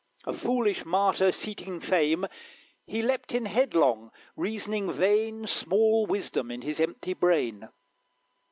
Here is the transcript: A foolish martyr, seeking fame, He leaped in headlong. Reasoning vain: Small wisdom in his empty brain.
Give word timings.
A 0.25 0.33
foolish 0.33 0.83
martyr, 0.83 1.31
seeking 1.31 1.79
fame, 1.79 2.25
He 2.87 3.03
leaped 3.03 3.35
in 3.35 3.45
headlong. 3.45 4.09
Reasoning 4.35 4.91
vain: 4.91 5.45
Small 5.45 6.07
wisdom 6.07 6.49
in 6.49 6.63
his 6.63 6.79
empty 6.79 7.13
brain. 7.13 7.69